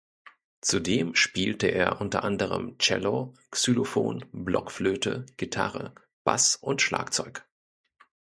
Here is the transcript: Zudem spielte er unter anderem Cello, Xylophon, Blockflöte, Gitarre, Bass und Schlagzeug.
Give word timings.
Zudem 0.61 1.13
spielte 1.13 1.67
er 1.67 2.01
unter 2.01 2.23
anderem 2.23 2.79
Cello, 2.79 3.35
Xylophon, 3.51 4.25
Blockflöte, 4.31 5.27
Gitarre, 5.37 5.93
Bass 6.23 6.55
und 6.55 6.81
Schlagzeug. 6.81 7.45